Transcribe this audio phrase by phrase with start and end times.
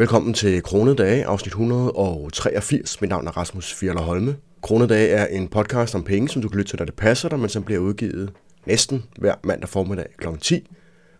[0.00, 3.00] Velkommen til Kronedage, afsnit 183.
[3.00, 4.36] Mit navn er Rasmus Fjerler Holme.
[4.62, 7.38] Kronedage er en podcast om penge, som du kan lytte til, når det passer dig,
[7.38, 8.32] men som bliver udgivet
[8.66, 10.26] næsten hver mandag formiddag kl.
[10.40, 10.68] 10.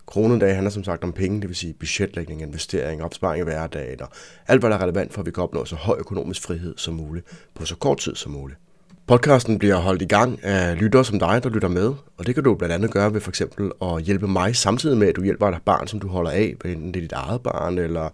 [0.07, 4.09] Kronedage handler som sagt om penge, det vil sige budgetlægning, investering, opsparing i hverdagen og
[4.49, 6.95] alt, hvad der er relevant for, at vi kan opnå så høj økonomisk frihed som
[6.95, 8.59] muligt på så kort tid som muligt.
[9.07, 12.45] Podcasten bliver holdt i gang af lyttere som dig, der lytter med, og det kan
[12.45, 15.49] du blandt andet gøre ved for eksempel at hjælpe mig samtidig med, at du hjælper
[15.49, 18.09] et barn, som du holder af, enten det er dit eget barn, eller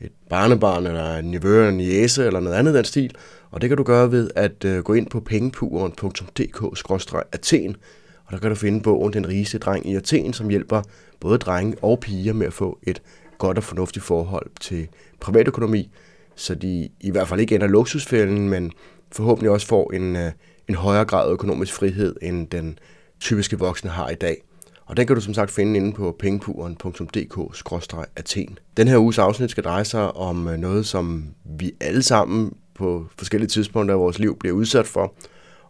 [0.00, 3.14] et barnebarn, eller en nevø, en jæse, eller noget andet den stil.
[3.50, 7.76] Og det kan du gøre ved at øh, gå ind på pengepuren.dk-athen,
[8.24, 10.82] og der kan du finde bogen Den rigeste dreng i Athen, som hjælper
[11.20, 13.02] både drenge og piger med at få et
[13.38, 14.88] godt og fornuftigt forhold til
[15.20, 15.90] privatøkonomi,
[16.34, 18.72] så de i hvert fald ikke ender luksusfælden, men
[19.12, 20.32] forhåbentlig også får en, øh,
[20.68, 22.78] en højere grad af økonomisk frihed, end den
[23.20, 24.42] typiske voksne har i dag.
[24.90, 28.58] Og den kan du som sagt finde inde på pengepuren.dk-athen.
[28.76, 33.06] Den her uges afsnit skal dreje sig om øh, noget, som vi alle sammen på
[33.18, 35.14] forskellige tidspunkter i vores liv bliver udsat for,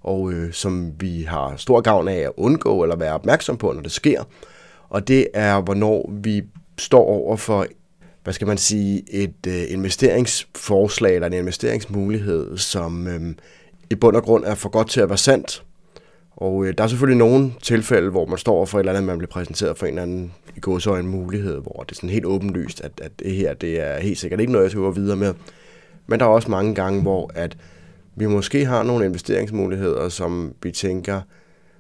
[0.01, 3.83] og øh, som vi har stor gavn af at undgå eller være opmærksom på, når
[3.83, 4.25] det sker.
[4.89, 6.43] Og det er, hvornår vi
[6.79, 7.67] står over for
[8.23, 13.35] hvad skal man sige, et øh, investeringsforslag eller en investeringsmulighed, som øh,
[13.91, 15.65] i bund og grund er for godt til at være sandt.
[16.41, 19.19] Og øh, der er selvfølgelig nogle tilfælde, hvor man står for et eller andet, man
[19.19, 20.61] bliver præsenteret for en eller anden i
[20.99, 24.19] en mulighed, hvor det er sådan helt åbenlyst, at, at det her det er helt
[24.19, 25.35] sikkert ikke noget, jeg skal gå videre med.
[26.07, 27.57] Men der er også mange gange, hvor at
[28.17, 31.21] vi måske har nogle investeringsmuligheder, som vi tænker,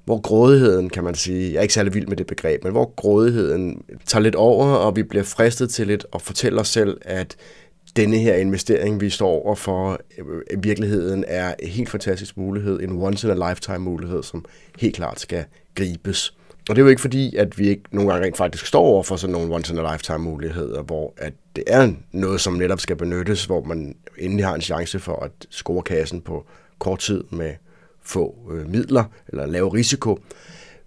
[0.05, 2.94] hvor grådigheden, kan man sige, jeg er ikke særlig vild med det begreb, men hvor
[2.97, 7.36] grådigheden tager lidt over, og vi bliver fristet til lidt at fortælle os selv, at
[7.97, 12.81] denne her investering, vi står over for, øh, i virkeligheden er en helt fantastisk mulighed,
[12.81, 14.45] en once-in-a-lifetime mulighed, som
[14.79, 16.35] helt klart skal gribes.
[16.69, 19.03] Og det er jo ikke fordi, at vi ikke nogle gange rent faktisk står over
[19.03, 23.65] for sådan nogle once-in-a-lifetime muligheder, hvor at det er noget, som netop skal benyttes, hvor
[23.65, 26.47] man endelig har en chance for at score kassen på
[26.79, 27.55] kort tid med
[28.03, 30.19] få øh, midler eller lave risiko.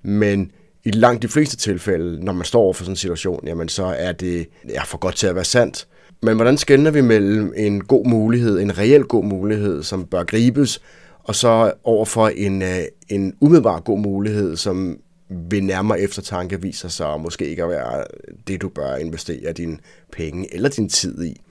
[0.02, 0.52] Men
[0.84, 3.86] i langt de fleste tilfælde, når man står over for sådan en situation, jamen så
[3.86, 5.88] er det er for godt til at være sandt.
[6.24, 10.82] Men hvordan skældner vi mellem en god mulighed, en reel god mulighed, som bør gribes,
[11.24, 12.80] og så overfor en, øh,
[13.10, 14.98] en umiddelbar god mulighed, som
[15.30, 18.04] ved nærmere eftertanke viser sig måske ikke at være
[18.48, 19.78] det, du bør investere dine
[20.12, 21.42] penge eller din tid i.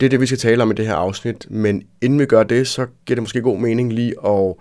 [0.00, 2.42] Det er det, vi skal tale om i det her afsnit, men inden vi gør
[2.42, 4.54] det, så giver det måske god mening lige at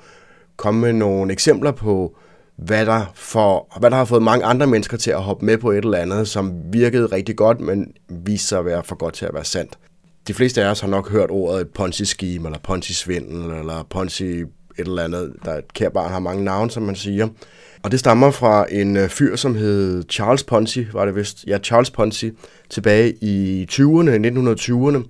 [0.57, 2.17] komme med nogle eksempler på,
[2.61, 5.71] hvad der, for, hvad der har fået mange andre mennesker til at hoppe med på
[5.71, 9.25] et eller andet, som virkede rigtig godt, men viste sig at være for godt til
[9.25, 9.77] at være sandt.
[10.27, 15.03] De fleste af os har nok hørt ordet Ponzi-scheme, eller Ponzi-svindel, eller Ponzi et eller
[15.03, 15.33] andet.
[15.45, 17.27] Der et kært barn har mange navne, som man siger.
[17.83, 21.43] Og det stammer fra en øh, fyr, som hed Charles Ponzi, var det vist.
[21.47, 22.31] Ja, Charles Ponzi,
[22.69, 25.03] tilbage i 20'erne, 1920'erne,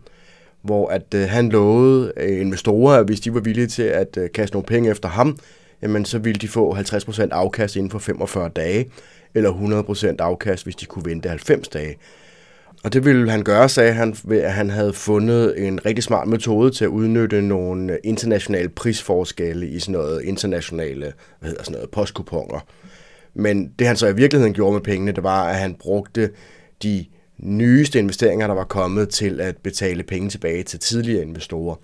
[0.61, 4.29] hvor at øh, han lovede øh, investorer, at hvis de var villige til at øh,
[4.33, 5.37] kaste nogle penge efter ham,
[5.81, 8.91] jamen så ville de få 50% afkast inden for 45 dage,
[9.33, 9.51] eller
[10.11, 11.97] 100% afkast, hvis de kunne vente 90 dage.
[12.83, 16.27] Og det ville han gøre, sagde han, ved at han havde fundet en rigtig smart
[16.27, 21.89] metode til at udnytte nogle internationale prisforskelle i sådan noget internationale, hvad hedder sådan noget,
[21.89, 22.59] postkuponer.
[23.33, 26.29] Men det han så i virkeligheden gjorde med pengene, det var, at han brugte
[26.83, 27.05] de
[27.37, 31.75] nyeste investeringer, der var kommet til at betale penge tilbage til tidligere investorer.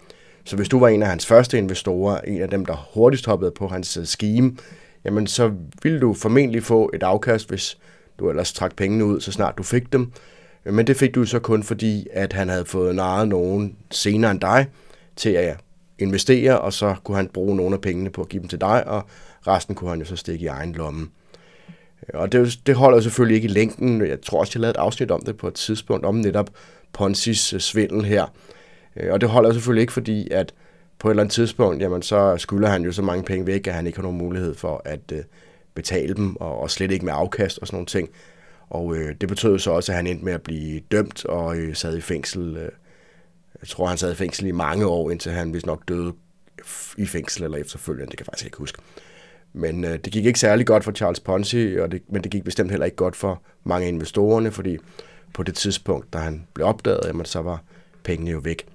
[0.47, 3.51] Så hvis du var en af hans første investorer, en af dem, der hurtigst hoppede
[3.51, 4.57] på hans øh, scheme,
[5.05, 5.51] jamen så
[5.83, 7.77] ville du formentlig få et afkast, hvis
[8.19, 10.11] du ellers trak pengene ud, så snart du fik dem.
[10.65, 14.41] Men det fik du så kun fordi, at han havde fået naret nogen senere end
[14.41, 14.67] dig
[15.15, 15.57] til at
[15.99, 18.87] investere, og så kunne han bruge nogle af pengene på at give dem til dig,
[18.87, 19.05] og
[19.47, 21.07] resten kunne han jo så stikke i egen lomme.
[22.13, 24.07] Og det, det holder selvfølgelig ikke i længden.
[24.07, 26.49] Jeg tror også, jeg lavede et afsnit om det på et tidspunkt, om netop
[26.93, 28.25] Ponzis øh, svindel her.
[28.99, 30.53] Øh, og det holder selvfølgelig ikke, fordi at
[30.99, 33.73] på et eller andet tidspunkt, jamen så skylder han jo så mange penge væk, at
[33.73, 35.23] han ikke har nogen mulighed for at øh,
[35.73, 38.09] betale dem, og, og slet ikke med afkast og sådan nogle ting.
[38.69, 41.75] Og øh, det betød så også, at han endte med at blive dømt og øh,
[41.75, 42.57] sad i fængsel.
[42.57, 42.69] Øh,
[43.61, 46.13] jeg tror, han sad i fængsel i mange år, indtil han vist nok døde
[46.97, 48.11] i fængsel eller efterfølgende.
[48.11, 48.81] Det kan jeg faktisk ikke huske.
[49.53, 52.43] Men øh, det gik ikke særlig godt for Charles Ponzi, og det, men det gik
[52.43, 54.77] bestemt heller ikke godt for mange af investorerne, fordi
[55.33, 57.63] på det tidspunkt, da han blev opdaget, jamen, så var
[58.03, 58.67] pengene jo væk.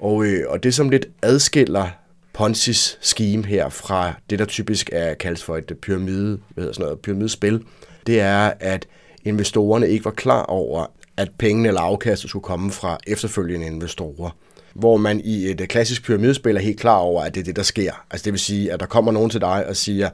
[0.00, 1.88] Og, øh, og det, som lidt adskiller
[2.32, 6.84] Ponzis scheme her fra det, der typisk er kaldt for et pyramide, hvad hedder sådan
[6.84, 7.62] noget, pyramidespil,
[8.06, 8.86] det er, at
[9.24, 10.86] investorerne ikke var klar over,
[11.16, 14.30] at pengene eller afkastet skulle komme fra efterfølgende investorer
[14.74, 17.56] hvor man i et øh, klassisk pyramidespil er helt klar over, at det er det,
[17.56, 17.92] der sker.
[18.10, 20.10] Altså det vil sige, at der kommer nogen til dig og siger,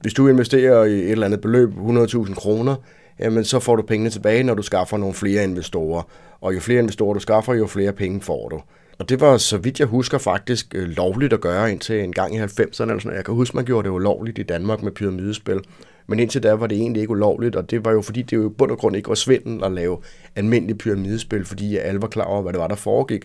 [0.00, 2.76] hvis du investerer i et eller andet beløb, 100.000 kroner,
[3.18, 6.02] jamen så får du pengene tilbage, når du skaffer nogle flere investorer.
[6.40, 8.60] Og jo flere investorer du skaffer, jo flere penge får du.
[8.98, 12.34] Og det var, så vidt jeg husker, faktisk øh, lovligt at gøre indtil en gang
[12.34, 12.82] i 90'erne.
[12.82, 13.16] Eller sådan.
[13.16, 15.60] Jeg kan huske, man gjorde det ulovligt i Danmark med pyramidespil.
[16.06, 18.50] Men indtil da var det egentlig ikke ulovligt, og det var jo fordi, det jo
[18.50, 19.98] i bund og grund ikke var svindel at lave
[20.36, 23.24] almindelige pyramidespil, fordi alle var klar over, hvad det var, der foregik.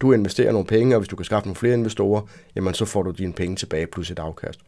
[0.00, 2.22] Du investerer nogle penge, og hvis du kan skaffe nogle flere investorer,
[2.56, 4.60] jamen så får du dine penge tilbage plus et afkast.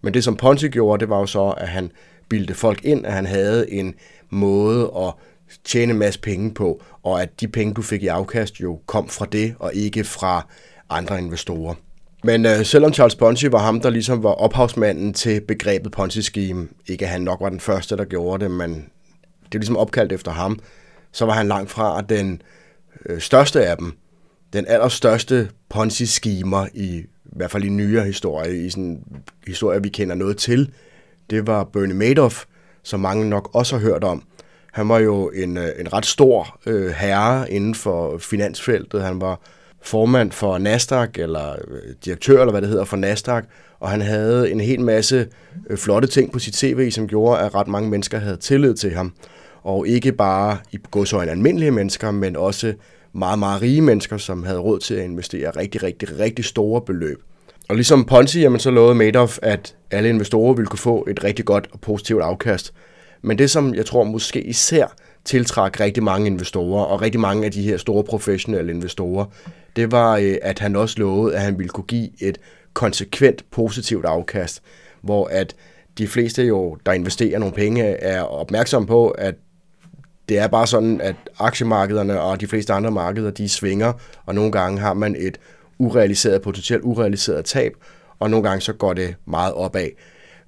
[0.00, 1.92] Men det, som Ponzi gjorde, det var jo så, at han
[2.28, 3.94] bildte folk ind, at han havde en
[4.30, 5.12] måde at
[5.64, 9.08] tjene en masse penge på, og at de penge, du fik i afkast, jo kom
[9.08, 10.46] fra det, og ikke fra
[10.90, 11.74] andre investorer.
[12.24, 17.04] Men øh, selvom Charles Ponzi var ham, der ligesom var ophavsmanden til begrebet Ponzi-scheme, ikke
[17.04, 18.70] at han nok var den første, der gjorde det, men
[19.44, 20.58] det er ligesom opkaldt efter ham,
[21.12, 22.42] så var han langt fra den
[23.06, 23.92] øh, største af dem.
[24.52, 29.02] Den allerstørste Ponzi-schemer i, i hvert fald i nyere historie, i sådan
[29.46, 30.72] historie, vi kender noget til,
[31.30, 32.44] det var Bernie Madoff,
[32.82, 34.22] som mange nok også har hørt om.
[34.72, 39.02] Han var jo en, øh, en ret stor øh, herre inden for finansfeltet.
[39.02, 39.40] Han var
[39.82, 43.44] formand for Nasdaq, eller øh, direktør, eller hvad det hedder, for Nasdaq,
[43.80, 45.28] og han havde en hel masse
[45.70, 48.94] øh, flotte ting på sit CV, som gjorde, at ret mange mennesker havde tillid til
[48.94, 49.12] ham.
[49.62, 52.74] Og ikke bare i godsøjne almindelige mennesker, men også
[53.12, 57.22] meget, meget rige mennesker, som havde råd til at investere rigtig, rigtig, rigtig store beløb.
[57.68, 61.44] Og ligesom Ponzi, jamen, så lovede Madoff, at alle investorer ville kunne få et rigtig
[61.44, 62.72] godt og positivt afkast.
[63.22, 64.86] Men det, som jeg tror måske især
[65.24, 69.24] tiltrak rigtig mange investorer, og rigtig mange af de her store professionelle investorer,
[69.76, 72.38] det var, øh, at han også lovede, at han ville kunne give et
[72.72, 74.62] konsekvent positivt afkast,
[75.02, 75.54] hvor at
[75.98, 79.34] de fleste jo, der investerer nogle penge, er opmærksom på, at
[80.28, 83.92] det er bare sådan, at aktiemarkederne og de fleste andre markeder, de svinger,
[84.26, 85.38] og nogle gange har man et
[85.78, 87.72] urealiseret, potentielt urealiseret tab,
[88.18, 89.88] og nogle gange så går det meget opad.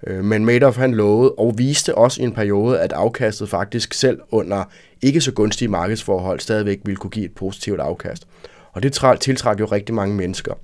[0.06, 4.20] Øh, men Madoff han lovede og viste også i en periode, at afkastet faktisk selv
[4.30, 4.64] under
[5.02, 8.26] ikke så gunstige markedsforhold stadigvæk ville kunne give et positivt afkast.
[8.72, 10.54] Og det tiltrak jo rigtig mange mennesker.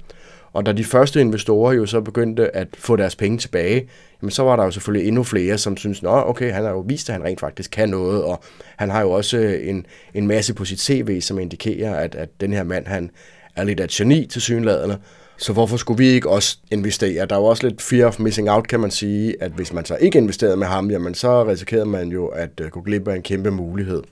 [0.53, 3.89] Og da de første investorer jo så begyndte at få deres penge tilbage,
[4.23, 6.81] jamen så var der jo selvfølgelig endnu flere, som synes, at okay, han har jo
[6.81, 8.43] vist, at han rent faktisk kan noget, og
[8.77, 12.29] han har jo også øh, en, en masse på sit CV, som indikerer, at, at
[12.41, 13.11] den her mand, han
[13.57, 14.99] er lidt af et geni til synladende.
[15.39, 17.27] Så hvorfor skulle vi ikke også investere?
[17.27, 19.85] Der er jo også lidt fear of missing out, kan man sige, at hvis man
[19.85, 23.17] så ikke investerede med ham, jamen så risikerede man jo at øh, gå glip af
[23.17, 24.03] en kæmpe mulighed.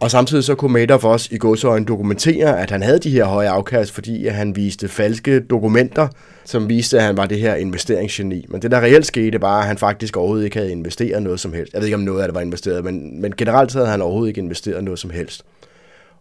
[0.00, 3.48] Og samtidig så kunne Madoff også i godsøjen dokumentere, at han havde de her høje
[3.48, 6.08] afkast, fordi at han viste falske dokumenter,
[6.44, 8.46] som viste, at han var det her investeringsgeni.
[8.48, 11.52] Men det, der reelt skete, var, at han faktisk overhovedet ikke havde investeret noget som
[11.52, 11.72] helst.
[11.72, 14.28] Jeg ved ikke, om noget af det var investeret, men, men generelt havde han overhovedet
[14.28, 15.44] ikke investeret noget som helst.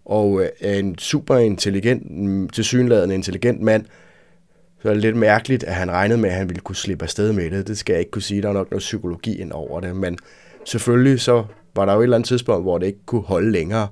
[0.06, 3.86] Og øh, en super intelligent, mm, tilsyneladende intelligent mand,
[4.84, 7.32] så er det lidt mærkeligt, at han regnede med, at han ville kunne slippe afsted
[7.32, 7.68] med det.
[7.68, 8.42] Det skal jeg ikke kunne sige.
[8.42, 9.96] Der er nok noget psykologi ind over det.
[9.96, 10.18] Men
[10.66, 11.46] selvfølgelig så
[11.76, 13.88] var der jo et eller andet tidspunkt, hvor det ikke kunne holde længere.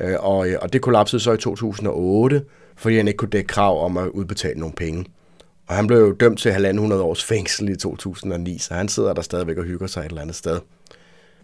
[0.00, 2.44] Øh, og, øh, og det kollapsede så i 2008,
[2.76, 5.04] fordi han ikke kunne dække krav om at udbetale nogle penge.
[5.66, 9.22] Og han blev jo dømt til 1.500 års fængsel i 2009, så han sidder der
[9.22, 10.60] stadigvæk og hygger sig et eller andet sted.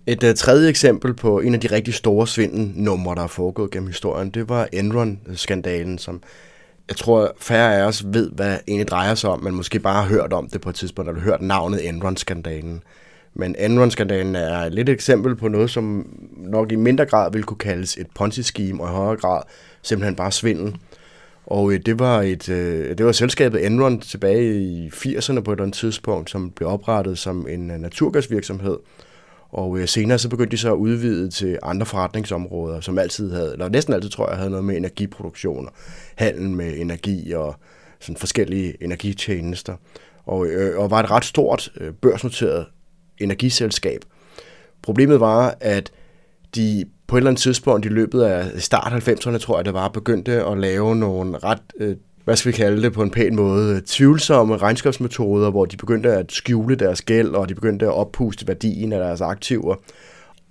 [0.06, 3.86] Et uh, tredje eksempel på en af de rigtig store svindelnumre, der er foregået gennem
[3.86, 6.22] historien, det var Enron-skandalen, som
[6.90, 10.08] jeg tror, færre af os ved, hvad egentlig drejer sig om, men måske bare har
[10.08, 12.82] hørt om det på et tidspunkt, eller hørt navnet Enron-skandalen.
[13.34, 16.06] Men Enron-skandalen er lidt et eksempel på noget, som
[16.36, 19.42] nok i mindre grad ville kunne kaldes et Ponzi-scheme, og i højere grad
[19.82, 20.76] simpelthen bare svindel.
[21.46, 25.56] Og øh, det var, et, øh, det var selskabet Enron tilbage i 80'erne på et
[25.56, 28.76] eller andet tidspunkt, som blev oprettet som en øh, naturgasvirksomhed,
[29.52, 33.52] og øh, senere så begyndte de så at udvide til andre forretningsområder, som altid havde,
[33.52, 35.72] eller næsten altid tror jeg, havde noget med energiproduktion og
[36.16, 37.54] handel med energi og
[38.00, 39.76] sådan forskellige energitjenester.
[40.26, 42.66] Og, øh, og var et ret stort øh, børsnoteret
[43.18, 44.00] energiselskab.
[44.82, 45.92] Problemet var, at
[46.54, 49.88] de på et eller andet tidspunkt i løbet af start 90'erne, tror jeg det var,
[49.88, 53.82] begyndte at lave nogle ret øh, hvad skal vi kalde det på en pæn måde,
[53.86, 58.92] tvivlsomme regnskabsmetoder, hvor de begyndte at skjule deres gæld, og de begyndte at oppuste værdien
[58.92, 59.74] af deres aktiver.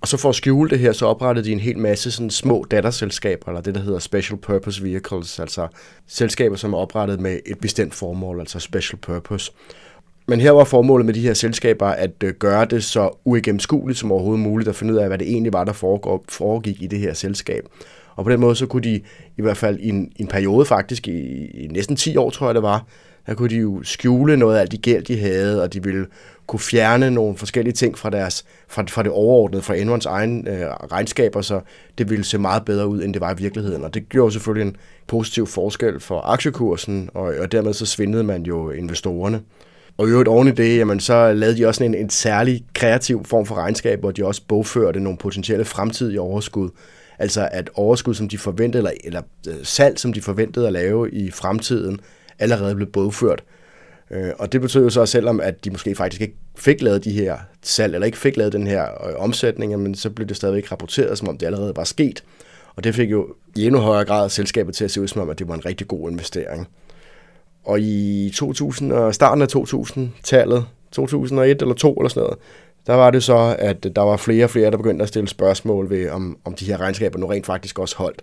[0.00, 2.66] Og så for at skjule det her, så oprettede de en hel masse sådan små
[2.70, 5.68] datterselskaber, eller det, der hedder Special Purpose Vehicles, altså
[6.06, 9.52] selskaber, som er oprettet med et bestemt formål, altså Special Purpose.
[10.26, 14.12] Men her var formålet med de her selskaber at øh, gøre det så uigennemskueligt som
[14.12, 15.72] overhovedet muligt, at finde ud af, hvad det egentlig var, der
[16.28, 17.64] foregik i det her selskab.
[18.20, 19.00] Og på den måde, så kunne de
[19.36, 22.54] i hvert fald i en, en periode faktisk, i, i næsten 10 år tror jeg
[22.54, 22.86] det var,
[23.26, 26.06] der kunne de jo skjule noget af alt de gæld, de havde, og de ville
[26.46, 30.66] kunne fjerne nogle forskellige ting fra, deres, fra, fra det overordnede, fra Enrons egen øh,
[30.92, 31.60] regnskaber, så
[31.98, 33.84] det ville se meget bedre ud, end det var i virkeligheden.
[33.84, 38.42] Og det gjorde selvfølgelig en positiv forskel for aktiekursen, og, og dermed så svindede man
[38.42, 39.40] jo investorerne.
[39.98, 43.24] Og i øvrigt oven i det, jamen, så lavede de også en, en særlig kreativ
[43.24, 46.68] form for regnskab, hvor de også bogførte nogle potentielle fremtidige overskud.
[47.20, 51.10] Altså at overskud, som de forventede, eller, eller øh, salg, som de forventede at lave
[51.10, 52.00] i fremtiden,
[52.38, 53.42] allerede blev bogført.
[54.10, 57.12] Øh, og det betød jo så, selvom at de måske faktisk ikke fik lavet de
[57.12, 60.72] her salg, eller ikke fik lavet den her øh, omsætning, men så blev det stadigvæk
[60.72, 62.24] rapporteret, som om det allerede var sket.
[62.76, 65.30] Og det fik jo i endnu højere grad selskabet til at se ud som om,
[65.30, 66.68] at det var en rigtig god investering.
[67.64, 72.38] Og i 2000 og starten af 2000-tallet, 2001 eller 2 eller sådan noget,
[72.86, 75.90] der var det så, at der var flere og flere, der begyndte at stille spørgsmål
[75.90, 78.22] ved, om, om de her regnskaber nu rent faktisk også holdt.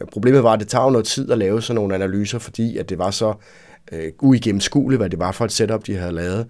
[0.00, 2.88] Øh, problemet var, at det tager noget tid at lave sådan nogle analyser, fordi at
[2.88, 3.34] det var så
[3.92, 6.46] øh, uigennemskueligt, hvad det var for et setup, de havde lavet.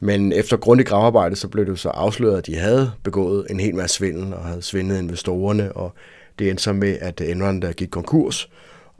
[0.00, 3.74] Men efter grundigt gravarbejde, så blev det så afsløret, at de havde begået en hel
[3.74, 5.92] masse svindel og havde svindet investorerne, og
[6.38, 8.50] det endte så med, at Enron der gik konkurs.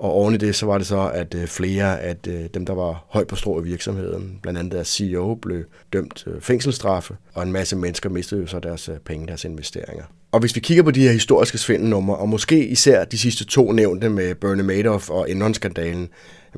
[0.01, 2.75] Og oven i det, så var det så, at øh, flere af øh, dem, der
[2.75, 7.43] var højt på strå i virksomheden, blandt andet deres CEO, blev dømt øh, fængselsstraffe, og
[7.43, 10.05] en masse mennesker mistede jo så deres penge, deres investeringer.
[10.33, 13.73] Og hvis vi kigger på de her historiske svindelnumre, og måske især de sidste to
[13.73, 16.09] nævnte med Bernie Madoff og Enron-skandalen,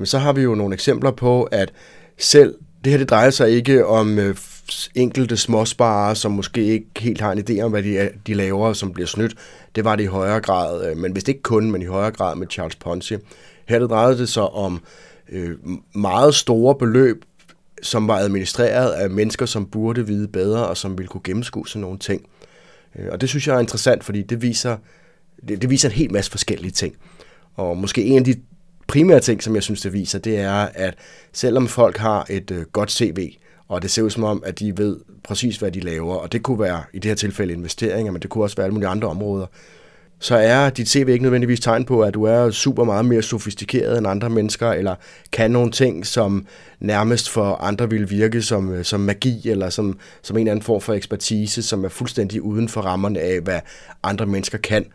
[0.03, 1.73] så har vi jo nogle eksempler på, at
[2.17, 4.19] selv det her det drejer sig ikke om
[4.95, 8.93] enkelte småsparere, som måske ikke helt har en idé om, hvad de, de laver, som
[8.93, 9.35] bliver snydt.
[9.75, 12.35] Det var det i højere grad, øh, men hvis ikke kun, men i højere grad
[12.35, 13.15] med Charles Ponzi.
[13.65, 14.81] Her det drejede det sig om
[15.29, 15.57] øh,
[15.95, 17.25] meget store beløb,
[17.81, 21.81] som var administreret af mennesker, som burde vide bedre, og som ville kunne gennemskue sådan
[21.81, 22.25] nogle ting.
[22.99, 24.77] Øh, og det synes jeg er interessant, fordi det viser,
[25.47, 26.95] det, det viser en hel masse forskellige ting.
[27.55, 28.35] Og måske en af de
[28.87, 30.95] primære ting, som jeg synes, det viser, det er, at
[31.33, 33.33] selvom folk har et øh, godt CV,
[33.67, 36.43] og det ser ud som om, at de ved præcis, hvad de laver, og det
[36.43, 39.07] kunne være i det her tilfælde investeringer, men det kunne også være alle mulige andre
[39.07, 39.45] områder,
[40.23, 43.97] så er dit CV ikke nødvendigvis tegn på, at du er super meget mere sofistikeret
[43.97, 44.95] end andre mennesker, eller
[45.31, 46.45] kan nogle ting, som
[46.79, 50.63] nærmest for andre vil virke som, øh, som magi, eller som, som en eller anden
[50.63, 53.59] form for ekspertise, som er fuldstændig uden for rammerne af, hvad
[54.03, 54.85] andre mennesker kan.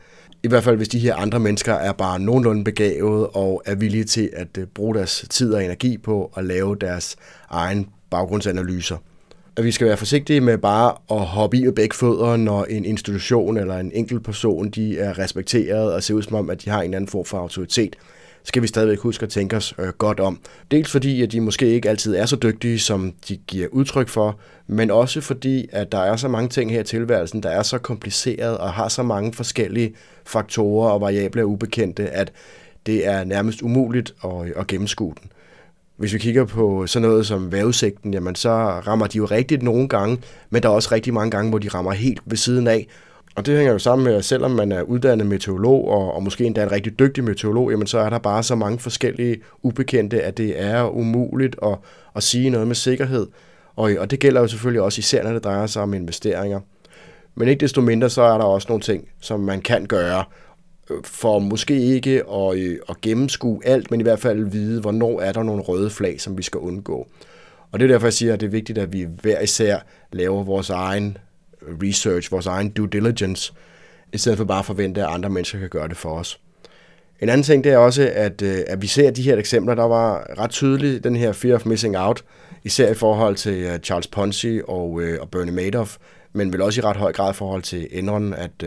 [0.42, 4.04] I hvert fald, hvis de her andre mennesker er bare nogenlunde begavet og er villige
[4.04, 7.16] til at øh, bruge deres tid og energi på at lave deres
[7.50, 8.96] egen baggrundsanalyser.
[9.56, 12.84] At vi skal være forsigtige med bare at hoppe i med begge fødder, når en
[12.84, 16.70] institution eller en enkelt person de er respekteret og ser ud som om, at de
[16.70, 17.96] har en anden form for autoritet
[18.48, 20.40] skal vi stadigvæk huske at tænke os øh, godt om.
[20.70, 24.38] Dels fordi, at de måske ikke altid er så dygtige, som de giver udtryk for,
[24.66, 27.78] men også fordi, at der er så mange ting her i tilværelsen, der er så
[27.78, 32.32] kompliceret og har så mange forskellige faktorer og variabler ubekendte, at
[32.86, 35.30] det er nærmest umuligt at, at gennemskue den.
[35.98, 39.88] Hvis vi kigger på sådan noget som vævesigten, jamen så rammer de jo rigtigt nogle
[39.88, 40.18] gange,
[40.50, 42.86] men der er også rigtig mange gange, hvor de rammer helt ved siden af,
[43.36, 46.44] og det hænger jo sammen med, at selvom man er uddannet meteorolog, og, og måske
[46.44, 50.36] endda en rigtig dygtig meteorolog, jamen så er der bare så mange forskellige ubekendte, at
[50.36, 51.78] det er umuligt at,
[52.16, 53.26] at sige noget med sikkerhed.
[53.76, 56.60] Og, og det gælder jo selvfølgelig også især, når det drejer sig om investeringer.
[57.34, 60.24] Men ikke desto mindre, så er der også nogle ting, som man kan gøre,
[61.04, 65.32] for måske ikke at, øh, at gennemskue alt, men i hvert fald vide, hvornår er
[65.32, 67.06] der nogle røde flag, som vi skal undgå.
[67.72, 69.78] Og det er derfor, jeg siger, at det er vigtigt, at vi hver især
[70.12, 71.18] laver vores egen
[71.62, 73.52] research, vores egen due diligence,
[74.12, 76.40] i stedet for bare at forvente, at andre mennesker kan gøre det for os.
[77.20, 79.84] En anden ting det er også, at, øh, at vi ser de her eksempler, der
[79.84, 82.24] var ret tydeligt den her fear of missing out,
[82.64, 85.96] især i forhold til øh, Charles Ponzi og, øh, og Bernie Madoff,
[86.32, 88.64] men vel også i ret høj grad i forhold til Enron, at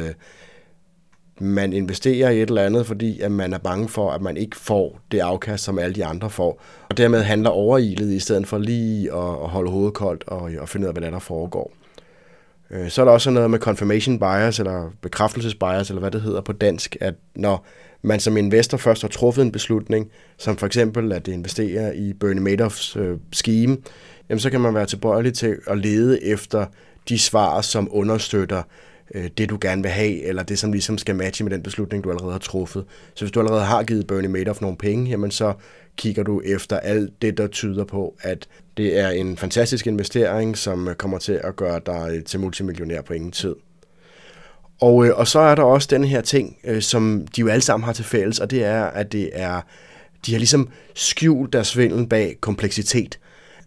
[1.41, 4.55] man investerer i et eller andet, fordi at man er bange for, at man ikke
[4.57, 6.61] får det afkast, som alle de andre får.
[6.89, 10.69] Og dermed handler overilet i stedet for lige at, at holde hovedet koldt og, og
[10.69, 11.71] finde ud af, hvad der, der foregår.
[12.71, 16.41] Øh, så er der også noget med confirmation bias, eller bekræftelsesbias, eller hvad det hedder
[16.41, 17.65] på dansk, at når
[18.01, 22.43] man som investor først har truffet en beslutning, som for eksempel at investere i Bernie
[22.43, 23.77] Madoffs øh, scheme,
[24.29, 26.65] jamen så kan man være tilbøjelig til at lede efter
[27.09, 28.63] de svar, som understøtter
[29.15, 32.03] øh, det, du gerne vil have, eller det, som ligesom skal matche med den beslutning,
[32.03, 32.85] du allerede har truffet.
[33.15, 35.53] Så hvis du allerede har givet Bernie Madoff nogle penge, jamen så
[35.97, 40.87] kigger du efter alt det, der tyder på, at det er en fantastisk investering, som
[40.87, 43.55] øh, kommer til at gøre dig øh, til multimillionær på ingen tid.
[44.81, 47.61] Og, øh, og så er der også den her ting, øh, som de jo alle
[47.61, 49.61] sammen har til fælles, og det er, at det er,
[50.25, 53.19] de har ligesom skjult deres svindel bag kompleksitet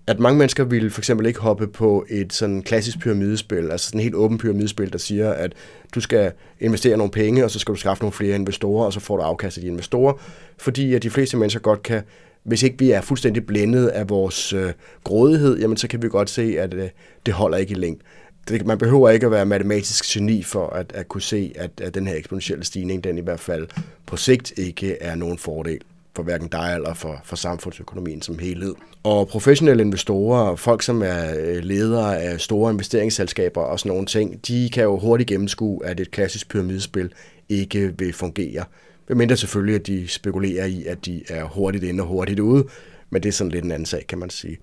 [0.06, 4.00] at mange mennesker ville for eksempel ikke hoppe på et sådan klassisk pyramidespil, altså sådan
[4.00, 5.52] et helt åbent pyramidespil, der siger, at
[5.94, 9.00] du skal investere nogle penge, og så skal du skaffe nogle flere investorer, og så
[9.00, 10.12] får du afkast af de investorer,
[10.58, 12.02] fordi at de fleste mennesker godt kan,
[12.42, 14.72] hvis ikke vi er fuldstændig blændet af vores øh,
[15.04, 16.88] grådighed, jamen så kan vi godt se, at øh,
[17.26, 18.02] det holder ikke i længden.
[18.48, 21.94] Det, man behøver ikke at være matematisk geni for at, at kunne se, at, at
[21.94, 23.66] den her eksponentielle stigning, den i hvert fald
[24.06, 25.80] på sigt ikke er nogen fordel
[26.16, 28.74] for hverken dig eller for, for samfundsøkonomien som helhed.
[29.02, 34.46] Og professionelle investorer, folk som er øh, ledere af store investeringsselskaber og sådan nogle ting,
[34.46, 37.12] de kan jo hurtigt gennemskue, at et klassisk pyramidespil
[37.48, 38.64] ikke vil fungere.
[39.08, 42.66] Medmindre selvfølgelig, at de spekulerer i, at de er hurtigt inde og hurtigt ude,
[43.10, 44.58] men det er sådan lidt en anden sag, kan man sige.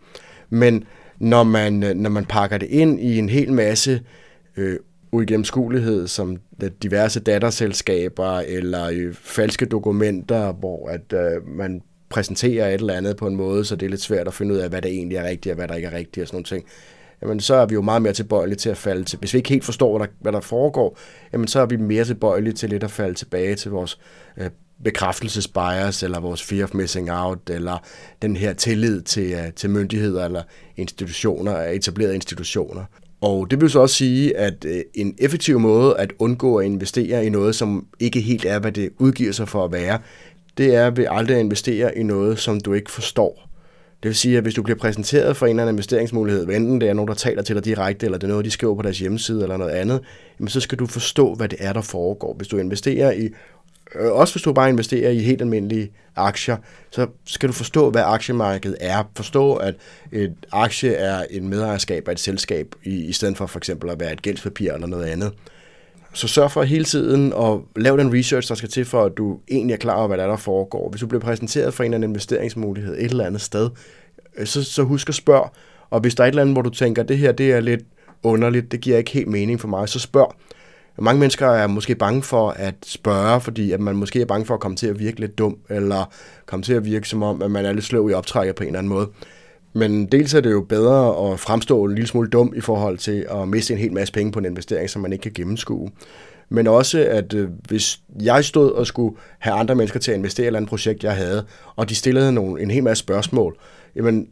[0.50, 0.84] Men
[1.20, 4.02] når man, øh, når man pakker det ind i en hel masse
[4.58, 4.80] øh,
[5.12, 6.38] uigennemskuelighed, som
[6.84, 13.28] diverse datterselskaber eller øh, falske dokumenter, hvor at øh, man præsenterer et eller andet på
[13.28, 15.24] en måde, så det er lidt svært at finde ud af, hvad der egentlig er
[15.24, 16.66] rigtigt og hvad der ikke er rigtigt og sådan nogle ting.
[17.22, 19.20] Jamen, så er vi jo meget mere tilbøjelige til at falde til.
[19.20, 20.98] Hvis vi ikke helt forstår, hvad der, hvad der foregår,
[21.34, 24.00] jamen, så er vi mere tilbøjelige til lidt at falde tilbage til vores
[24.38, 24.50] øh,
[24.84, 27.84] bekræftelsesbias, eller vores fear of missing out, eller
[28.22, 30.44] den her tillid til, øh, til myndigheder eller
[30.78, 32.86] institutioner, etablerede institutioner.
[33.22, 37.26] Og det vil så også sige, at øh, en effektiv måde at undgå at investere
[37.26, 40.00] i noget, som ikke helt er, hvad det udgiver sig for at være,
[40.58, 43.48] det er ved aldrig at investere i noget, som du ikke forstår.
[44.04, 46.82] Det vil sige, at hvis du bliver præsenteret for en eller anden investeringsmulighed, hvad enten
[46.82, 48.82] det er nogen, der taler til dig direkte, eller det er noget, de skriver på
[48.82, 50.02] deres hjemmeside eller noget andet,
[50.40, 52.34] jamen så skal du forstå, hvad det er, der foregår.
[52.34, 53.30] Hvis du investerer i
[53.96, 56.58] Øh, også hvis du bare investerer i helt almindelige aktier,
[56.92, 59.04] så skal du forstå, hvad aktiemarkedet er.
[59.16, 59.76] Forstå, at
[60.12, 64.00] et aktie er en medejerskab af et selskab, i, i stedet for for eksempel at
[64.00, 65.34] være et gældspapir eller noget andet.
[66.14, 69.40] Så sørg for hele tiden at lave den research, der skal til for, at du
[69.52, 70.90] egentlig er klar over, hvad der, er, der foregår.
[70.90, 73.70] Hvis du bliver præsenteret for en eller anden investeringsmulighed et eller andet sted,
[74.38, 75.50] øh, så, så husk at spørge.
[75.90, 77.82] Og hvis der er et eller andet, hvor du tænker, det her det er lidt
[78.24, 80.36] underligt, det giver ikke helt mening for mig, så spørg.
[81.02, 84.54] Mange mennesker er måske bange for at spørge, fordi at man måske er bange for
[84.54, 86.14] at komme til at virke lidt dum, eller
[86.46, 88.68] komme til at virke som om, at man er lidt sløv i optrækket på en
[88.68, 89.10] eller anden måde.
[89.74, 93.26] Men dels er det jo bedre at fremstå en lille smule dum i forhold til
[93.32, 95.90] at miste en hel masse penge på en investering, som man ikke kan gennemskue.
[96.50, 100.44] Men også, at øh, hvis jeg stod og skulle have andre mennesker til at investere
[100.44, 103.58] i et eller andet projekt, jeg havde, og de stillede nogle, en hel masse spørgsmål,
[103.96, 104.28] jamen,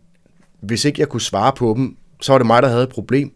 [0.61, 3.31] hvis ikke jeg kunne svare på dem, så var det mig, der havde et problem.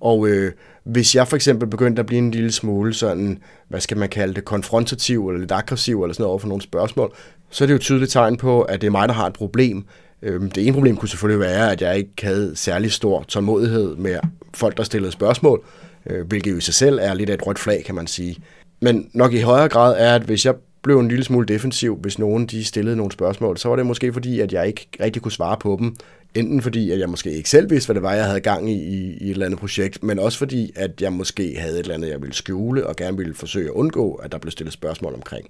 [0.00, 0.52] Og øh,
[0.84, 3.38] hvis jeg for eksempel begyndte at blive en lille smule sådan,
[3.68, 6.62] hvad skal man kalde det, konfrontativ eller lidt aggressiv eller sådan noget over for nogle
[6.62, 7.14] spørgsmål,
[7.50, 9.32] så er det jo et tydeligt tegn på, at det er mig, der har et
[9.32, 9.84] problem.
[10.22, 14.18] Øhm, det ene problem kunne selvfølgelig være, at jeg ikke havde særlig stor tålmodighed med
[14.54, 15.64] folk, der stillede spørgsmål,
[16.06, 18.36] øh, hvilket jo i sig selv er lidt af et rødt flag, kan man sige.
[18.80, 22.18] Men nok i højere grad er, at hvis jeg blev en lille smule defensiv, hvis
[22.18, 25.32] nogen de stillede nogle spørgsmål, så var det måske fordi, at jeg ikke rigtig kunne
[25.32, 25.96] svare på dem,
[26.34, 28.74] Enten fordi, at jeg måske ikke selv vidste, hvad det var, jeg havde gang i,
[28.74, 31.94] i, i et eller andet projekt, men også fordi, at jeg måske havde et eller
[31.94, 35.14] andet, jeg ville skjule, og gerne ville forsøge at undgå, at der blev stillet spørgsmål
[35.14, 35.46] omkring.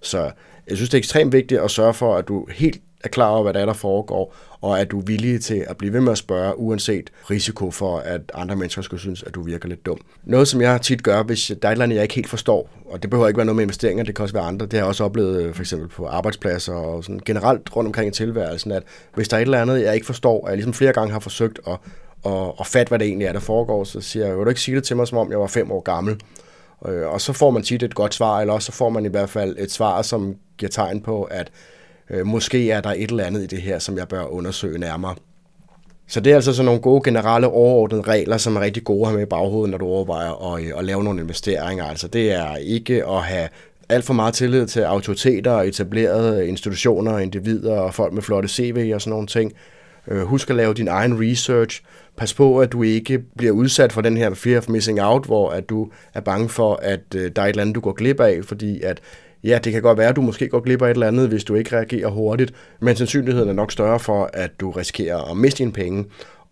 [0.00, 0.30] Så
[0.68, 3.42] jeg synes, det er ekstremt vigtigt at sørge for, at du helt er klar over,
[3.42, 6.12] hvad der er, der foregår, og at du er villig til at blive ved med
[6.12, 10.00] at spørge, uanset risiko for, at andre mennesker skulle synes, at du virker lidt dum.
[10.24, 12.70] Noget, som jeg tit gør, hvis der er et eller andet, jeg ikke helt forstår,
[12.86, 14.78] og det behøver ikke være noget med investeringer, det kan også være andre, det har
[14.78, 18.72] jeg også oplevet øh, for eksempel på arbejdspladser og sådan generelt rundt omkring i tilværelsen,
[18.72, 18.82] at
[19.14, 21.20] hvis der er et eller andet, jeg ikke forstår, og jeg ligesom flere gange har
[21.20, 21.78] forsøgt at,
[22.26, 24.60] at, at fatte, hvad det egentlig er, der foregår, så siger jeg, vil du ikke
[24.60, 26.20] sige det til mig, som om jeg var fem år gammel?
[26.88, 29.08] Øh, og så får man tit et godt svar, eller også så får man i
[29.08, 31.50] hvert fald et svar, som giver tegn på, at
[32.10, 35.14] øh, måske er der et eller andet i det her, som jeg bør undersøge nærmere.
[36.08, 39.06] Så det er altså sådan nogle gode generelle overordnede regler, som er rigtig gode at
[39.06, 41.84] have med i baghovedet, når du overvejer at, øh, at lave nogle investeringer.
[41.84, 43.48] Altså det er ikke at have
[43.88, 48.48] alt for meget tillid til autoriteter og etablerede institutioner og individer og folk med flotte
[48.48, 49.52] CV og sådan nogle ting.
[50.08, 51.82] Øh, husk at lave din egen research.
[52.16, 55.50] Pas på, at du ikke bliver udsat for den her fear of missing out, hvor
[55.50, 58.20] at du er bange for, at øh, der er et eller andet, du går glip
[58.20, 59.00] af, fordi at
[59.44, 61.44] ja, det kan godt være, at du måske går glip af et eller andet, hvis
[61.44, 65.58] du ikke reagerer hurtigt, men sandsynligheden er nok større for, at du risikerer at miste
[65.58, 66.04] dine penge.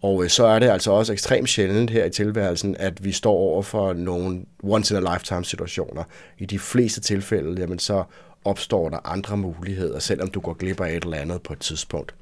[0.03, 3.33] Og øh, så er det altså også ekstremt sjældent her i tilværelsen, at vi står
[3.33, 6.05] over for nogle once-in-a-lifetime situationer.
[6.39, 8.05] I de fleste tilfælde, jamen så
[8.45, 12.15] opstår der andre muligheder, selvom du går glip af et eller andet på et tidspunkt.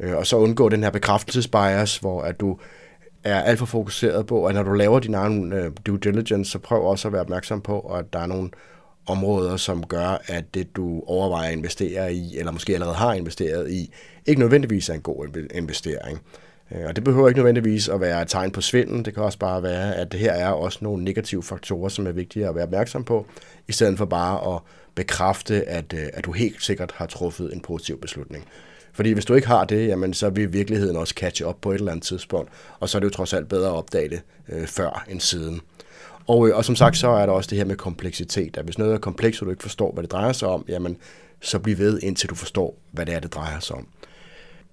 [0.00, 2.58] Øh, og så undgå den her bekræftelsesbias, hvor at du
[3.24, 6.58] er alt for fokuseret på, at når du laver din egen øh, due diligence, så
[6.58, 8.50] prøv også at være opmærksom på, at der er nogle
[9.10, 13.70] områder, som gør, at det, du overvejer at investere i, eller måske allerede har investeret
[13.70, 13.92] i,
[14.26, 16.20] ikke nødvendigvis er en god investering.
[16.72, 19.04] Øh, og det behøver ikke nødvendigvis at være et tegn på svindel.
[19.04, 22.12] Det kan også bare være, at det her er også nogle negative faktorer, som er
[22.12, 23.26] vigtige at være opmærksom på,
[23.68, 24.60] i stedet for bare at
[24.94, 28.44] bekræfte, at, øh, at du helt sikkert har truffet en positiv beslutning.
[28.92, 31.78] Fordi hvis du ikke har det, jamen, så vil virkeligheden også catche op på et
[31.78, 34.66] eller andet tidspunkt, og så er det jo trods alt bedre at opdage det øh,
[34.66, 35.60] før end siden.
[36.28, 38.78] Og, øh, og som sagt, så er der også det her med kompleksitet, at hvis
[38.78, 40.96] noget er komplekst, og du ikke forstår, hvad det drejer sig om, jamen,
[41.40, 43.86] så bliv ved, indtil du forstår, hvad det er, det drejer sig om.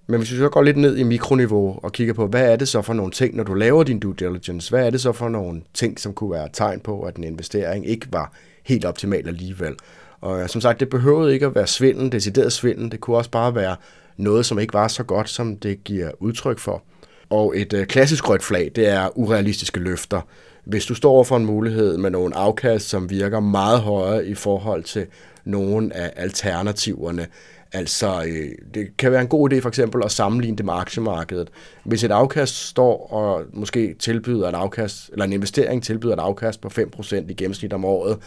[0.07, 2.67] Men hvis vi så går lidt ned i mikroniveau og kigger på, hvad er det
[2.67, 4.69] så for nogle ting, når du laver din due diligence?
[4.69, 7.87] Hvad er det så for nogle ting, som kunne være tegn på, at en investering
[7.87, 9.75] ikke var helt optimal alligevel?
[10.21, 12.91] Og øh, som sagt, det behøvede ikke at være svindel, decideret svindel.
[12.91, 13.75] Det kunne også bare være
[14.17, 16.83] noget, som ikke var så godt, som det giver udtryk for.
[17.29, 20.21] Og et øh, klassisk rødt flag, det er urealistiske løfter.
[20.65, 24.83] Hvis du står for en mulighed med nogle afkast, som virker meget højere i forhold
[24.83, 25.05] til
[25.45, 27.27] nogle af alternativerne,
[27.75, 31.49] Altså, øh, det kan være en god idé for eksempel at sammenligne det med aktiemarkedet.
[31.83, 36.61] Hvis et afkast står og måske tilbyder et afkast, eller en investering tilbyder et afkast
[36.61, 38.17] på 5% i gennemsnit om året,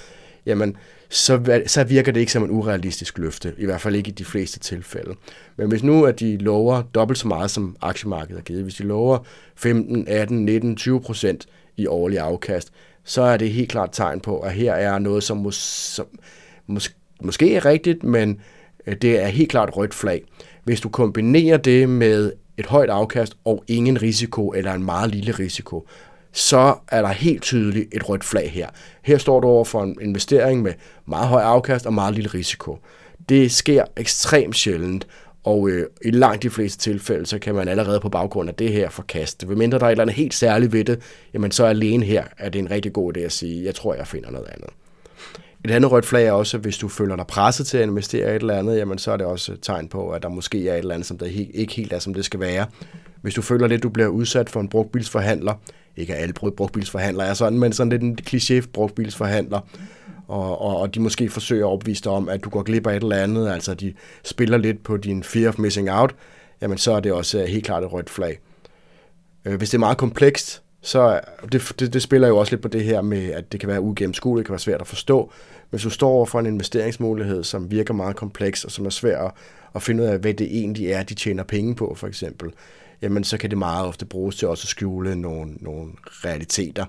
[0.46, 0.77] jamen,
[1.09, 4.24] så, så virker det ikke som en urealistisk løfte, i hvert fald ikke i de
[4.24, 5.14] fleste tilfælde.
[5.57, 8.83] Men hvis nu at de lover dobbelt så meget, som aktiemarkedet har givet, hvis de
[8.83, 9.18] lover
[9.57, 11.46] 15, 18, 19, 20 procent
[11.79, 12.73] i årlig afkast,
[13.05, 15.57] så er det helt klart tegn på, at her er noget, som, mås,
[15.95, 16.07] som
[16.67, 18.41] mås, måske er rigtigt, men
[18.87, 20.25] øh, det er helt klart rødt flag.
[20.64, 25.33] Hvis du kombinerer det med et højt afkast og ingen risiko eller en meget lille
[25.33, 25.88] risiko,
[26.33, 28.69] så er der helt tydeligt et rødt flag her.
[29.03, 30.73] Her står du over for en investering med
[31.07, 32.79] meget høj afkast og meget lille risiko.
[33.29, 35.07] Det sker ekstremt sjældent,
[35.44, 38.72] og øh, i langt de fleste tilfælde, så kan man allerede på baggrund af det
[38.72, 39.46] her forkaste.
[39.46, 41.01] Hvis mindre der er et eller andet helt særligt ved det,
[41.35, 44.07] jamen så alene her er det en rigtig god idé at sige, jeg tror, jeg
[44.07, 44.70] finder noget andet.
[45.64, 48.33] Et andet rødt flag er også, at hvis du føler dig presset til at investere
[48.33, 50.68] i et eller andet, jamen så er det også et tegn på, at der måske
[50.68, 52.66] er et eller andet, som der ikke helt er, som det skal være.
[53.22, 55.55] Hvis du føler lidt, at du bliver udsat for en brugtbilsforhandler,
[55.96, 59.61] ikke at alle brugtbilsforhandlere er sådan, men sådan lidt en kliché brugtbilsforhandler,
[60.29, 62.97] og, og, og de måske forsøger at opvise dig om, at du går glip af
[62.97, 66.14] et eller andet, altså de spiller lidt på din fear of missing out,
[66.61, 68.38] jamen så er det også øh, helt klart et rødt flag.
[69.45, 71.21] Øh, hvis det er meget komplekst, så
[71.53, 73.81] det, det, det spiller jo også lidt på det her med, at det kan være
[73.81, 75.33] uigennemskueligt, det kan være svært at forstå.
[75.71, 79.19] Hvis du står over for en investeringsmulighed, som virker meget kompleks, og som er svær
[79.19, 79.33] at
[79.83, 82.51] finde ud af, hvad det egentlig er, de tjener penge på, for eksempel,
[83.03, 85.93] jamen så kan det meget ofte bruges til også at skjule nogle, nogle
[86.25, 86.85] realiteter.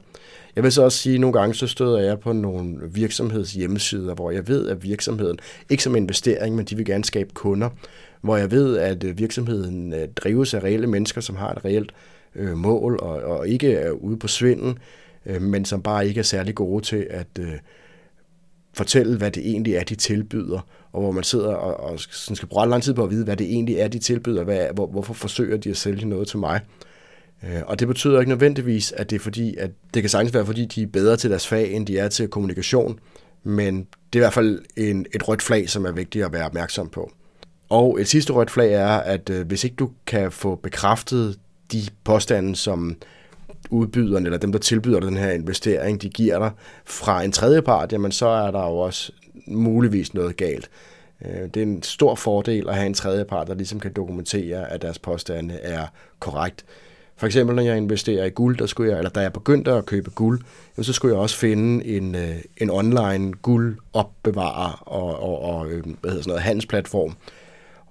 [0.56, 4.14] Jeg vil så også sige, at nogle gange så støder jeg på nogle virksomheds hjemmesider,
[4.14, 7.70] hvor jeg ved, at virksomheden, ikke som investering, men de vil gerne skabe kunder,
[8.22, 11.92] hvor jeg ved, at øh, virksomheden øh, drives af reelle mennesker, som har et reelt
[12.36, 14.78] øh, mål, og, og ikke er ude på svinden,
[15.26, 17.54] øh, men som bare ikke er særlig gode til at øh,
[18.74, 22.48] fortælle, hvad det egentlig er, de tilbyder, og hvor man sidder og, og sådan skal
[22.48, 25.14] bruge lang tid på at vide, hvad det egentlig er, de tilbyder, hvad, hvor, hvorfor
[25.14, 26.62] forsøger de at sælge noget til mig.
[27.44, 30.46] Øh, og det betyder ikke nødvendigvis, at det er fordi, at det kan sagtens være,
[30.46, 33.00] fordi de er bedre til deres fag, end de er til kommunikation,
[33.44, 36.46] men det er i hvert fald en, et rødt flag, som er vigtigt at være
[36.46, 37.12] opmærksom på.
[37.70, 41.40] Og et sidste rødt flag er, at øh, hvis ikke du kan få bekræftet
[41.72, 42.96] de påstande, som
[43.70, 46.52] udbyderne, eller dem, der tilbyder den her investering, de giver dig
[46.86, 49.12] fra en tredje part, jamen så er der jo også
[49.48, 50.70] muligvis noget galt.
[51.26, 54.72] Øh, det er en stor fordel at have en tredje part, der ligesom kan dokumentere,
[54.72, 55.88] at deres påstande er
[56.20, 56.66] korrekt.
[57.20, 59.86] For eksempel, når jeg investerer i guld, der skulle jeg, eller da jeg begyndte at
[59.86, 60.42] købe guld,
[60.82, 66.12] så skulle jeg også finde en, øh, en online guldopbevarer og, og, og øh, hvad
[66.12, 67.16] hedder sådan noget, handelsplatform,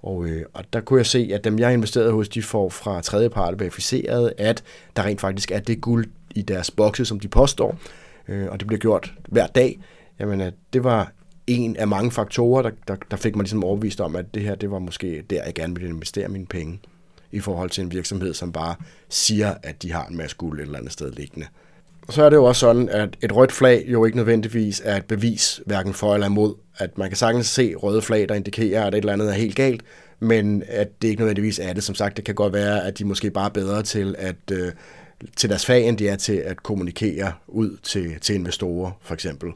[0.01, 3.01] og, øh, og der kunne jeg se, at dem, jeg investerede hos, de får fra
[3.01, 4.63] tredjepart verificeret, at
[4.95, 7.77] der rent faktisk er det guld i deres bokse, som de påstår,
[8.27, 9.79] øh, og det bliver gjort hver dag.
[10.19, 11.11] Jamen, at det var
[11.49, 14.55] en af mange faktorer, der, der, der fik mig ligesom overbevist om, at det her,
[14.55, 16.79] det var måske der, jeg gerne ville investere mine penge
[17.31, 18.75] i forhold til en virksomhed, som bare
[19.09, 21.47] siger, at de har en masse guld et eller andet sted liggende.
[22.07, 24.97] Og så er det jo også sådan, at et rødt flag jo ikke nødvendigvis er
[24.97, 26.55] et bevis, hverken for eller imod.
[26.77, 29.55] At man kan sagtens se røde flag, der indikerer, at et eller andet er helt
[29.55, 29.81] galt,
[30.19, 31.83] men at det ikke nødvendigvis er det.
[31.83, 34.71] Som sagt, det kan godt være, at de måske bare er bedre til at øh,
[35.35, 39.51] til deres fag, end de er til at kommunikere ud til, til investorer, for eksempel.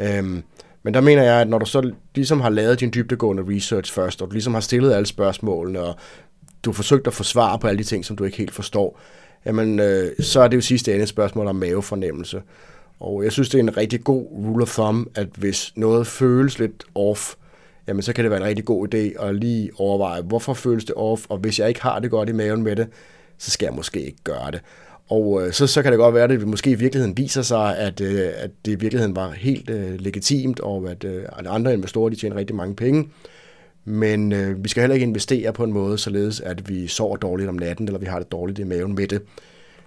[0.00, 0.42] Øhm,
[0.84, 4.22] men der mener jeg, at når du så ligesom har lavet din dybdegående research først,
[4.22, 5.96] og du ligesom har stillet alle spørgsmålene, og
[6.64, 9.00] du har forsøgt at få svar på alle de ting, som du ikke helt forstår,
[9.46, 12.42] jamen, øh, så er det jo sidste ende et spørgsmål om mavefornemmelse.
[13.00, 16.58] Og jeg synes, det er en rigtig god rule of thumb, at hvis noget føles
[16.58, 17.34] lidt off,
[17.88, 20.94] jamen så kan det være en rigtig god idé at lige overveje, hvorfor føles det
[20.94, 22.88] off, og hvis jeg ikke har det godt i maven med det,
[23.38, 24.60] så skal jeg måske ikke gøre det.
[25.08, 27.78] Og øh, så, så kan det godt være, at det måske i virkeligheden viser sig,
[27.78, 31.74] at, øh, at det i virkeligheden var helt øh, legitimt, og at, øh, at andre
[31.74, 33.08] investorer de tjener rigtig mange penge.
[33.84, 37.48] Men øh, vi skal heller ikke investere på en måde, således at vi sover dårligt
[37.48, 39.22] om natten, eller vi har det dårligt i maven med det.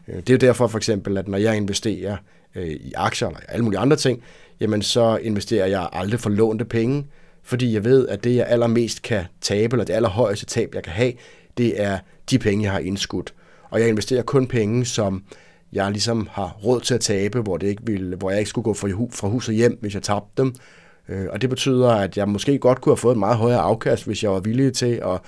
[0.07, 2.17] Øh, det er jo derfor for eksempel, at når jeg investerer
[2.55, 4.23] øh, i aktier eller alle mulige andre ting,
[4.59, 7.05] jamen så investerer jeg aldrig for lånte penge,
[7.43, 10.93] fordi jeg ved, at det jeg allermest kan tabe, eller det allerhøjeste tab, jeg kan
[10.93, 11.13] have,
[11.57, 11.97] det er
[12.31, 13.33] de penge, jeg har indskudt.
[13.69, 15.23] Og jeg investerer kun penge, som
[15.73, 18.63] jeg ligesom har råd til at tabe, hvor, det ikke ville, hvor jeg ikke skulle
[18.63, 20.55] gå fra hus og hjem, hvis jeg tabte dem.
[21.09, 24.05] Øh, og det betyder, at jeg måske godt kunne have fået et meget højere afkast,
[24.05, 25.19] hvis jeg var villig til at,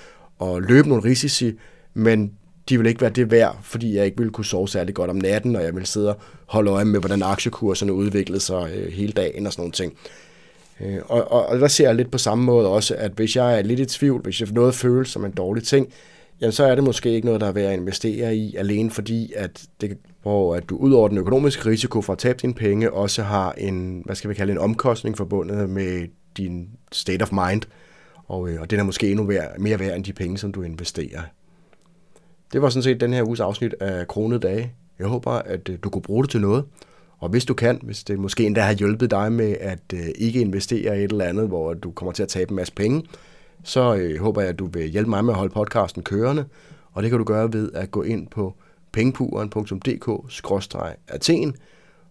[0.48, 1.52] at løbe nogle risici,
[1.94, 2.32] men
[2.68, 5.16] de vil ikke være det værd, fordi jeg ikke ville kunne sove særlig godt om
[5.16, 9.12] natten, og jeg vil sidde og holde øje med, hvordan aktiekurserne udviklede sig øh, hele
[9.12, 9.92] dagen og sådan nogle ting.
[10.80, 13.58] Øh, og, og, og der ser jeg lidt på samme måde også, at hvis jeg
[13.58, 15.92] er lidt i tvivl, hvis jeg noget føles som en dårlig ting,
[16.40, 19.32] jamen så er det måske ikke noget, der er værd at investere i, alene fordi,
[19.36, 22.92] at, det, hvor at du ud over den økonomiske risiko for at tabe dine penge,
[22.92, 27.62] også har en, hvad skal vi kalde en omkostning forbundet med din state of mind,
[28.28, 30.62] og, øh, og den er måske endnu værd, mere værd end de penge, som du
[30.62, 31.20] investerer.
[32.52, 34.72] Det var sådan set den her uges afsnit af Kronede Dage.
[34.98, 36.64] Jeg håber, at øh, du kunne bruge det til noget.
[37.18, 40.40] Og hvis du kan, hvis det måske endda har hjulpet dig med at øh, ikke
[40.40, 43.02] investere i et eller andet, hvor du kommer til at tabe en masse penge,
[43.64, 46.44] så øh, håber jeg, at du vil hjælpe mig med at holde podcasten kørende.
[46.92, 48.54] Og det kan du gøre ved at gå ind på
[48.92, 51.56] pengepuren.dk-athen,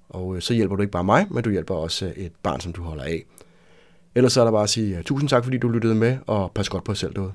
[0.09, 2.59] og øh, så hjælper du ikke bare mig, men du hjælper også øh, et barn,
[2.59, 3.25] som du holder af.
[4.15, 6.51] Ellers så er der bare at sige øh, tusind tak, fordi du lyttede med, og
[6.55, 7.33] pas godt på dig selv derude.